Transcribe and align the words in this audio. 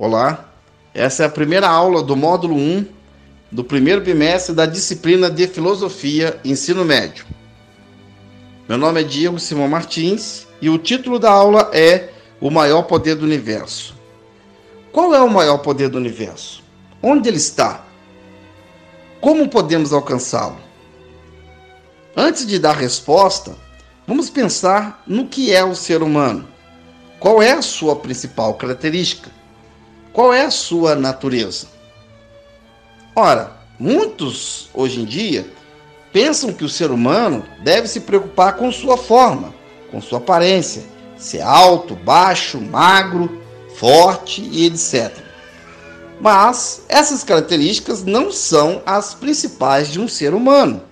Olá, 0.00 0.48
essa 0.94 1.24
é 1.24 1.26
a 1.26 1.28
primeira 1.28 1.68
aula 1.68 2.04
do 2.04 2.14
módulo 2.14 2.54
1 2.54 2.86
do 3.50 3.64
primeiro 3.64 4.00
bimestre 4.00 4.54
da 4.54 4.64
disciplina 4.64 5.28
de 5.28 5.48
Filosofia 5.48 6.38
Ensino 6.44 6.84
Médio. 6.84 7.26
Meu 8.68 8.78
nome 8.78 9.00
é 9.00 9.02
Diego 9.02 9.40
Simão 9.40 9.66
Martins 9.66 10.46
e 10.62 10.70
o 10.70 10.78
título 10.78 11.18
da 11.18 11.32
aula 11.32 11.68
é 11.74 12.10
O 12.40 12.48
Maior 12.48 12.84
Poder 12.84 13.16
do 13.16 13.24
Universo. 13.24 13.96
Qual 14.92 15.12
é 15.12 15.20
o 15.20 15.28
maior 15.28 15.58
poder 15.58 15.88
do 15.88 15.98
universo? 15.98 16.62
Onde 17.02 17.28
ele 17.28 17.38
está? 17.38 17.84
Como 19.20 19.48
podemos 19.48 19.92
alcançá-lo? 19.92 20.60
Antes 22.16 22.46
de 22.46 22.60
dar 22.60 22.76
resposta, 22.76 23.56
vamos 24.06 24.30
pensar 24.30 25.02
no 25.08 25.26
que 25.26 25.52
é 25.52 25.64
o 25.64 25.74
ser 25.74 26.04
humano. 26.04 26.46
Qual 27.18 27.42
é 27.42 27.50
a 27.50 27.62
sua 27.62 27.96
principal 27.96 28.54
característica? 28.54 29.37
Qual 30.12 30.32
é 30.32 30.44
a 30.44 30.50
sua 30.50 30.94
natureza? 30.94 31.68
Ora, 33.14 33.52
muitos 33.78 34.68
hoje 34.74 35.00
em 35.00 35.04
dia 35.04 35.46
pensam 36.12 36.52
que 36.52 36.64
o 36.64 36.68
ser 36.68 36.90
humano 36.90 37.44
deve 37.62 37.86
se 37.88 38.00
preocupar 38.00 38.56
com 38.56 38.72
sua 38.72 38.96
forma, 38.96 39.54
com 39.90 40.00
sua 40.00 40.18
aparência, 40.18 40.82
ser 41.16 41.42
alto, 41.42 41.94
baixo, 41.94 42.60
magro, 42.60 43.40
forte 43.76 44.40
e 44.40 44.66
etc. 44.66 45.12
Mas 46.20 46.82
essas 46.88 47.22
características 47.22 48.04
não 48.04 48.32
são 48.32 48.82
as 48.84 49.14
principais 49.14 49.88
de 49.88 50.00
um 50.00 50.08
ser 50.08 50.34
humano, 50.34 50.82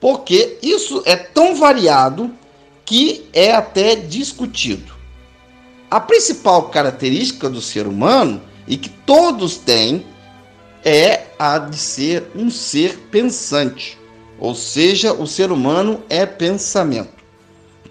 porque 0.00 0.58
isso 0.62 1.02
é 1.04 1.16
tão 1.16 1.56
variado 1.56 2.30
que 2.84 3.28
é 3.32 3.52
até 3.52 3.96
discutido. 3.96 4.95
A 5.90 6.00
principal 6.00 6.68
característica 6.68 7.48
do 7.48 7.60
ser 7.60 7.86
humano, 7.86 8.42
e 8.66 8.76
que 8.76 8.88
todos 8.88 9.56
têm, 9.56 10.04
é 10.84 11.26
a 11.38 11.58
de 11.58 11.76
ser 11.76 12.30
um 12.34 12.50
ser 12.50 12.96
pensante. 13.10 13.98
Ou 14.38 14.54
seja, 14.54 15.12
o 15.12 15.26
ser 15.26 15.50
humano 15.50 16.02
é 16.08 16.26
pensamento. 16.26 17.16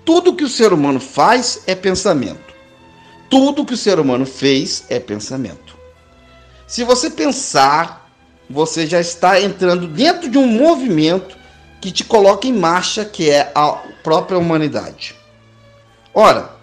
Tudo 0.03 0.35
que 0.35 0.43
o 0.43 0.49
ser 0.49 0.71
humano 0.71 0.99
faz 0.99 1.63
é 1.65 1.73
pensamento. 1.73 2.53
Tudo 3.29 3.65
que 3.65 3.73
o 3.73 3.77
ser 3.77 3.99
humano 3.99 4.25
fez 4.25 4.85
é 4.89 4.99
pensamento. 4.99 5.75
Se 6.67 6.83
você 6.83 7.09
pensar, 7.09 8.09
você 8.49 8.85
já 8.85 8.99
está 8.99 9.41
entrando 9.41 9.87
dentro 9.87 10.29
de 10.29 10.37
um 10.37 10.47
movimento 10.47 11.35
que 11.81 11.91
te 11.91 12.03
coloca 12.03 12.47
em 12.47 12.53
marcha, 12.53 13.03
que 13.03 13.29
é 13.29 13.51
a 13.55 13.71
própria 14.03 14.37
humanidade. 14.37 15.15
Ora, 16.13 16.54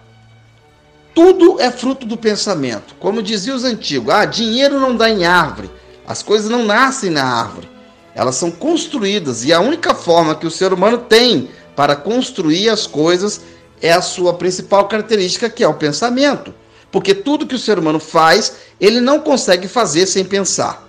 tudo 1.13 1.59
é 1.59 1.69
fruto 1.69 2.05
do 2.05 2.17
pensamento. 2.17 2.95
Como 2.99 3.21
diziam 3.21 3.55
os 3.55 3.63
antigos, 3.63 4.13
ah, 4.13 4.25
dinheiro 4.25 4.79
não 4.79 4.95
dá 4.95 5.09
em 5.09 5.25
árvore. 5.25 5.69
As 6.07 6.23
coisas 6.23 6.49
não 6.49 6.65
nascem 6.65 7.09
na 7.09 7.23
árvore. 7.23 7.69
Elas 8.15 8.35
são 8.35 8.51
construídas 8.51 9.43
e 9.43 9.53
a 9.53 9.59
única 9.59 9.93
forma 9.93 10.35
que 10.35 10.47
o 10.47 10.51
ser 10.51 10.73
humano 10.73 10.97
tem 10.97 11.49
para 11.75 11.95
construir 11.95 12.69
as 12.69 12.85
coisas 12.85 13.41
é 13.81 13.91
a 13.91 14.01
sua 14.01 14.33
principal 14.33 14.87
característica, 14.87 15.49
que 15.49 15.63
é 15.63 15.67
o 15.67 15.73
pensamento. 15.73 16.53
Porque 16.91 17.13
tudo 17.13 17.47
que 17.47 17.55
o 17.55 17.59
ser 17.59 17.79
humano 17.79 17.99
faz, 17.99 18.53
ele 18.79 19.01
não 19.01 19.19
consegue 19.19 19.67
fazer 19.67 20.05
sem 20.05 20.23
pensar. 20.23 20.87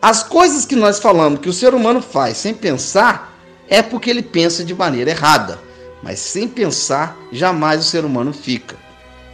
As 0.00 0.22
coisas 0.22 0.64
que 0.64 0.74
nós 0.74 0.98
falamos 0.98 1.40
que 1.40 1.48
o 1.48 1.52
ser 1.52 1.74
humano 1.74 2.02
faz 2.02 2.36
sem 2.38 2.52
pensar 2.52 3.38
é 3.68 3.80
porque 3.80 4.10
ele 4.10 4.22
pensa 4.22 4.64
de 4.64 4.74
maneira 4.74 5.10
errada. 5.10 5.60
Mas 6.02 6.18
sem 6.18 6.48
pensar, 6.48 7.16
jamais 7.30 7.80
o 7.80 7.88
ser 7.88 8.04
humano 8.04 8.32
fica. 8.32 8.76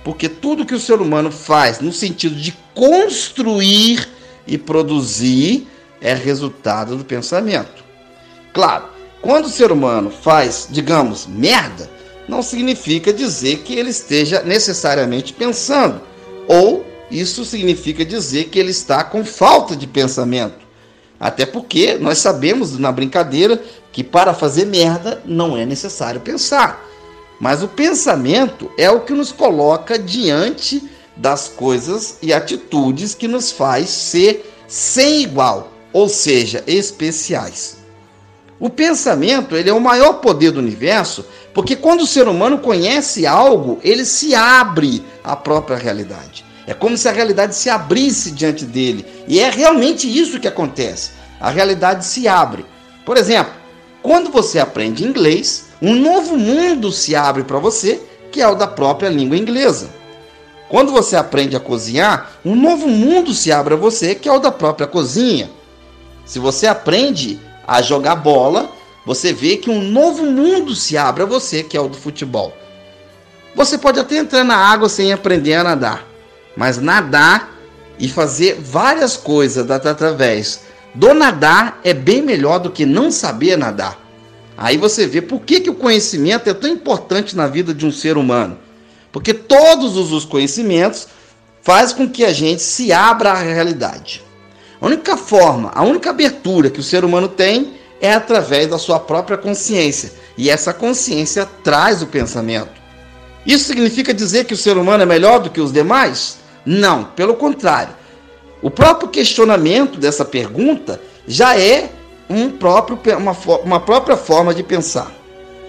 Porque 0.05 0.29
tudo 0.29 0.65
que 0.65 0.75
o 0.75 0.81
ser 0.81 1.01
humano 1.01 1.31
faz 1.31 1.81
no 1.81 1.93
sentido 1.93 2.37
de 2.37 2.57
construir 2.75 4.09
e 4.47 4.57
produzir 4.57 5.67
é 6.01 6.15
resultado 6.15 6.97
do 6.97 7.05
pensamento. 7.05 7.85
Claro, 8.53 8.85
quando 9.21 9.47
o 9.47 9.51
ser 9.51 9.73
humano 9.73 10.11
faz, 10.11 10.69
digamos, 10.71 11.27
merda, 11.27 11.91
não 12.29 12.43
significa 12.43 13.13
dizer 13.13 13.59
que 13.59 13.75
ele 13.75 13.91
esteja 13.91 14.43
necessariamente 14.43 15.33
pensando, 15.33 16.01
ou 16.47 16.87
isso 17.11 17.45
significa 17.45 18.05
dizer 18.05 18.45
que 18.45 18.59
ele 18.59 18.71
está 18.71 19.03
com 19.03 19.25
falta 19.25 19.75
de 19.75 19.87
pensamento. 19.87 20.69
Até 21.19 21.45
porque 21.45 21.99
nós 21.99 22.19
sabemos 22.19 22.79
na 22.79 22.93
brincadeira 22.93 23.61
que 23.91 24.05
para 24.05 24.35
fazer 24.35 24.67
merda 24.67 25.21
não 25.25 25.57
é 25.57 25.67
necessário 25.67 26.21
pensar. 26.21 26.87
Mas 27.41 27.63
o 27.63 27.69
pensamento 27.69 28.71
é 28.77 28.91
o 28.91 29.01
que 29.01 29.13
nos 29.13 29.31
coloca 29.31 29.99
diante 29.99 30.89
das 31.17 31.49
coisas 31.49 32.19
e 32.23 32.33
atitudes 32.33 33.15
que 33.15 33.29
nos 33.29 33.51
faz 33.51 33.89
ser 33.89 34.55
sem 34.67 35.23
igual, 35.23 35.73
ou 35.93 36.09
seja, 36.09 36.63
especiais. 36.67 37.79
O 38.61 38.69
pensamento 38.69 39.57
ele 39.57 39.71
é 39.71 39.73
o 39.73 39.81
maior 39.81 40.15
poder 40.15 40.51
do 40.51 40.59
universo, 40.59 41.25
porque 41.55 41.77
quando 41.77 42.01
o 42.01 42.07
ser 42.07 42.27
humano 42.27 42.59
conhece 42.59 43.25
algo, 43.27 43.79
ele 43.83 44.05
se 44.05 44.35
abre 44.35 45.05
à 45.23 45.37
própria 45.37 45.77
realidade. 45.77 46.45
É 46.67 46.75
como 46.75 46.97
se 46.99 47.09
a 47.09 47.13
realidade 47.13 47.55
se 47.55 47.71
abrisse 47.71 48.31
diante 48.31 48.65
dele. 48.65 49.07
E 49.27 49.41
é 49.41 49.49
realmente 49.49 50.07
isso 50.07 50.39
que 50.39 50.47
acontece. 50.47 51.13
A 51.41 51.51
realidade 51.51 52.05
se 52.05 52.29
abre. 52.29 52.67
Por 53.07 53.17
exemplo, 53.17 53.55
quando 54.03 54.31
você 54.31 54.59
aprende 54.59 55.03
inglês, 55.03 55.68
um 55.81 55.95
novo 55.95 56.37
mundo 56.37 56.91
se 56.91 57.15
abre 57.15 57.45
para 57.45 57.59
você, 57.59 58.01
que 58.33 58.41
é 58.41 58.49
o 58.49 58.55
da 58.55 58.67
própria 58.67 59.09
língua 59.09 59.37
inglesa. 59.37 59.91
Quando 60.69 60.93
você 60.93 61.17
aprende 61.17 61.57
a 61.57 61.61
cozinhar, 61.61 62.33
um 62.45 62.55
novo 62.55 62.89
mundo 62.89 63.33
se 63.33 63.51
abre 63.51 63.75
a 63.75 63.77
você, 63.77 64.15
que 64.15 64.29
é 64.29 64.33
o 64.33 64.39
da 64.39 64.51
própria 64.51 64.87
cozinha. 64.87 65.51
Se 66.27 66.39
você 66.39 66.67
aprende 66.67 67.41
a 67.67 67.81
jogar 67.81 68.17
bola, 68.17 68.71
você 69.07 69.33
vê 69.33 69.57
que 69.57 69.71
um 69.71 69.81
novo 69.81 70.25
mundo 70.25 70.75
se 70.75 70.99
abre 70.99 71.23
a 71.23 71.27
você, 71.27 71.63
que 71.63 71.77
é 71.77 71.81
o 71.81 71.89
do 71.89 71.97
futebol. 71.97 72.53
Você 73.55 73.79
pode 73.79 73.99
até 73.99 74.19
entrar 74.19 74.45
na 74.45 74.57
água 74.57 74.89
sem 74.89 75.13
aprender 75.13 75.55
a 75.55 75.65
nadar, 75.65 76.07
mas 76.57 76.77
nadar 76.77 77.51
e 77.99 78.09
fazer 78.09 78.61
várias 78.61 79.17
coisas 79.17 79.71
através 79.71 80.61
do 80.95 81.15
nadar 81.15 81.81
é 81.83 81.95
bem 81.95 82.21
melhor 82.21 82.59
do 82.59 82.71
que 82.71 82.85
não 82.85 83.11
saber 83.11 83.57
nadar. 83.57 84.08
Aí 84.61 84.77
você 84.77 85.07
vê 85.07 85.23
por 85.23 85.41
que, 85.43 85.61
que 85.61 85.71
o 85.71 85.75
conhecimento 85.75 86.51
é 86.51 86.53
tão 86.53 86.69
importante 86.69 87.37
na 87.37 87.47
vida 87.47 87.73
de 87.73 87.87
um 87.87 87.93
ser 87.93 88.17
humano. 88.17 88.59
Porque 89.13 89.33
todos 89.33 89.97
os 89.97 90.25
conhecimentos 90.25 91.07
faz 91.63 91.93
com 91.93 92.09
que 92.09 92.25
a 92.25 92.33
gente 92.33 92.61
se 92.61 92.93
abra 92.93 93.31
à 93.31 93.35
realidade. 93.37 94.25
A 94.81 94.87
única 94.87 95.17
forma, 95.17 95.71
a 95.73 95.85
única 95.85 96.11
abertura 96.11 96.71
que 96.71 96.81
o 96.81 96.83
ser 96.83 97.05
humano 97.05 97.29
tem 97.29 97.75
é 98.01 98.13
através 98.13 98.67
da 98.67 98.79
sua 98.79 98.99
própria 98.99 99.39
consciência. 99.39 100.13
E 100.37 100.51
essa 100.51 100.73
consciência 100.73 101.49
traz 101.63 102.03
o 102.03 102.09
pensamento. 102.09 102.73
Isso 103.47 103.65
significa 103.65 104.13
dizer 104.13 104.45
que 104.45 104.55
o 104.55 104.57
ser 104.57 104.77
humano 104.77 105.05
é 105.05 105.07
melhor 105.07 105.39
do 105.39 105.51
que 105.51 105.61
os 105.61 105.73
demais? 105.73 106.39
Não, 106.67 107.05
pelo 107.05 107.35
contrário. 107.35 107.95
O 108.61 108.71
próprio 108.73 109.09
questionamento 109.09 110.01
dessa 110.01 110.25
pergunta 110.25 111.01
já 111.29 111.57
é 111.57 111.93
um 112.29 112.51
próprio, 112.51 112.99
uma, 113.17 113.33
uma 113.65 113.81
própria 113.81 114.17
forma 114.17 114.55
de 114.55 114.63
pensar. 114.63 115.13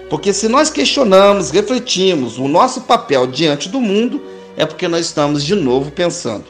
Porque 0.08 0.32
se 0.32 0.48
nós 0.48 0.70
questionamos, 0.70 1.50
refletimos 1.50 2.38
o 2.38 2.48
nosso 2.48 2.82
papel 2.82 3.26
diante 3.26 3.68
do 3.68 3.80
mundo, 3.80 4.22
é 4.56 4.66
porque 4.66 4.88
nós 4.88 5.06
estamos 5.06 5.44
de 5.44 5.54
novo 5.54 5.90
pensando. 5.92 6.44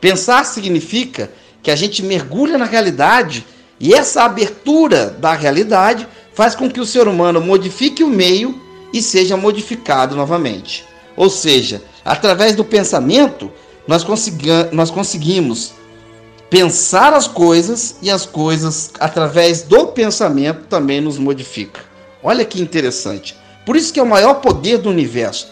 Pensar 0.00 0.44
significa 0.44 1.30
que 1.62 1.70
a 1.70 1.76
gente 1.76 2.02
mergulha 2.02 2.56
na 2.56 2.64
realidade 2.64 3.44
e 3.78 3.92
essa 3.92 4.22
abertura 4.22 5.10
da 5.10 5.32
realidade 5.34 6.06
faz 6.32 6.54
com 6.54 6.70
que 6.70 6.80
o 6.80 6.86
ser 6.86 7.08
humano 7.08 7.40
modifique 7.40 8.02
o 8.02 8.08
meio 8.08 8.60
e 8.92 9.02
seja 9.02 9.36
modificado 9.36 10.14
novamente. 10.14 10.84
Ou 11.16 11.28
seja, 11.28 11.82
através 12.04 12.54
do 12.54 12.64
pensamento, 12.64 13.50
nós, 13.86 14.04
nós 14.72 14.90
conseguimos 14.90 15.72
pensar 16.52 17.14
as 17.14 17.26
coisas 17.26 17.96
e 18.02 18.10
as 18.10 18.26
coisas, 18.26 18.90
através 19.00 19.62
do 19.62 19.86
pensamento, 19.86 20.66
também 20.68 21.00
nos 21.00 21.16
modifica. 21.16 21.80
Olha 22.22 22.44
que 22.44 22.60
interessante. 22.60 23.34
Por 23.64 23.74
isso 23.74 23.90
que 23.90 23.98
é 23.98 24.02
o 24.02 24.06
maior 24.06 24.34
poder 24.34 24.76
do 24.76 24.90
universo. 24.90 25.50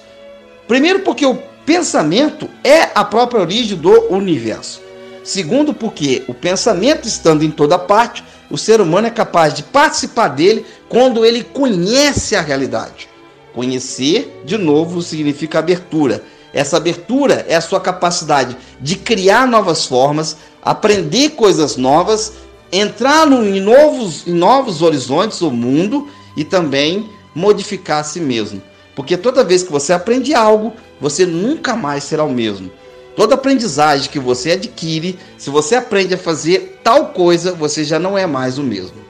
Primeiro, 0.68 1.00
porque 1.00 1.24
o 1.24 1.38
pensamento 1.64 2.50
é 2.62 2.90
a 2.94 3.02
própria 3.02 3.40
origem 3.40 3.78
do 3.78 4.12
universo. 4.12 4.82
Segundo, 5.24 5.72
porque 5.72 6.22
o 6.28 6.34
pensamento 6.34 7.08
estando 7.08 7.42
em 7.42 7.50
toda 7.50 7.78
parte, 7.78 8.22
o 8.50 8.58
ser 8.58 8.78
humano 8.78 9.06
é 9.06 9.10
capaz 9.10 9.54
de 9.54 9.62
participar 9.62 10.28
dele 10.28 10.66
quando 10.86 11.24
ele 11.24 11.42
conhece 11.42 12.36
a 12.36 12.42
realidade. 12.42 13.08
Conhecer, 13.54 14.42
de 14.44 14.58
novo, 14.58 15.00
significa 15.00 15.60
abertura. 15.60 16.22
Essa 16.52 16.76
abertura 16.76 17.44
é 17.48 17.54
a 17.54 17.60
sua 17.60 17.80
capacidade 17.80 18.56
de 18.80 18.96
criar 18.96 19.46
novas 19.46 19.86
formas, 19.86 20.36
aprender 20.62 21.30
coisas 21.30 21.76
novas, 21.76 22.32
entrar 22.72 23.30
em, 23.30 23.60
novos, 23.60 24.26
em 24.26 24.32
novos 24.32 24.82
horizontes 24.82 25.38
do 25.38 25.50
mundo 25.50 26.08
e 26.36 26.44
também 26.44 27.08
modificar 27.34 28.00
a 28.00 28.04
si 28.04 28.20
mesmo. 28.20 28.62
Porque 28.94 29.16
toda 29.16 29.44
vez 29.44 29.62
que 29.62 29.72
você 29.72 29.92
aprende 29.92 30.34
algo, 30.34 30.72
você 31.00 31.24
nunca 31.24 31.76
mais 31.76 32.04
será 32.04 32.24
o 32.24 32.32
mesmo. 32.32 32.70
Toda 33.16 33.34
aprendizagem 33.34 34.10
que 34.10 34.18
você 34.18 34.52
adquire, 34.52 35.18
se 35.36 35.50
você 35.50 35.74
aprende 35.74 36.14
a 36.14 36.18
fazer 36.18 36.80
tal 36.82 37.06
coisa, 37.08 37.52
você 37.52 37.84
já 37.84 37.98
não 37.98 38.16
é 38.16 38.26
mais 38.26 38.58
o 38.58 38.62
mesmo. 38.62 39.09